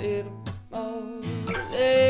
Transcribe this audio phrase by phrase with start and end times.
[0.00, 0.32] little
[0.72, 2.09] more.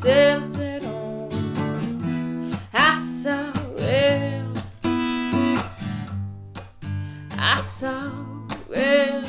[0.00, 1.28] sunset on.
[2.72, 4.42] I saw it.
[7.36, 8.10] I saw
[8.70, 9.24] it.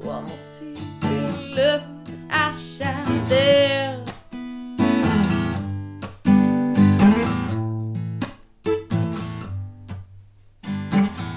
[0.00, 1.84] One more secret love
[2.28, 4.02] I shot there.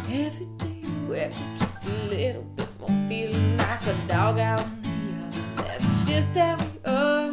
[0.10, 4.59] Every day you just a little bit more feeling like a dog out
[6.10, 7.32] just how we are.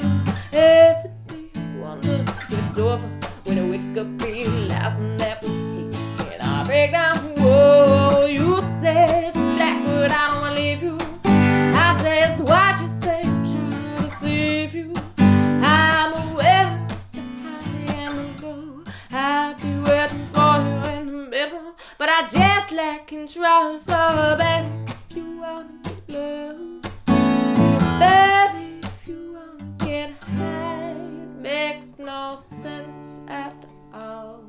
[0.53, 3.09] Every day I wonder if it's over
[3.45, 5.97] when I wake up realizing that we hate.
[6.33, 10.99] And I break down, whoa, you say it's black, but I don't leave you.
[11.25, 14.95] I say it's white, you say I'm trying to save you.
[15.19, 18.85] I'm aware that I am alone.
[19.11, 23.79] I'd be waiting for you in the middle, but I just lack control.
[23.79, 24.56] So, baby,
[31.47, 33.55] makes no sense at
[33.95, 34.43] all.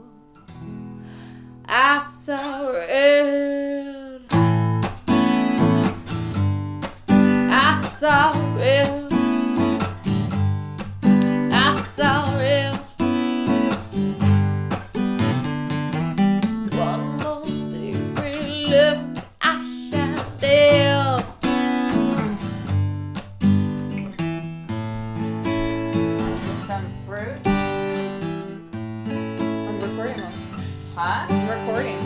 [1.66, 4.22] I saw it.
[7.67, 9.14] I saw it.
[11.54, 12.76] I saw it.
[16.73, 20.86] One more secret love I shall tell.
[26.77, 27.42] Some fruit.
[27.48, 28.61] I'm
[29.82, 30.17] recording.
[30.17, 30.32] them.
[30.93, 31.26] Huh?
[31.27, 31.98] I'm recording.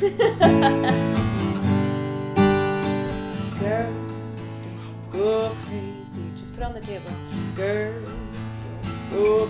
[3.60, 6.22] Girls don't go crazy.
[6.36, 7.10] Just put on the table.
[7.56, 9.48] Girls don't go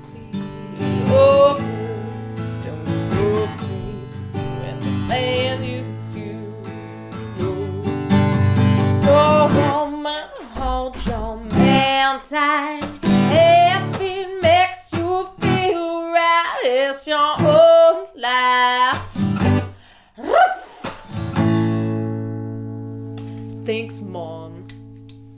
[0.00, 0.22] crazy.
[1.10, 1.60] Oh,
[12.20, 12.82] tight.
[13.02, 19.02] If it makes you feel right, it's your own life.
[23.64, 24.65] Thanks, Mom.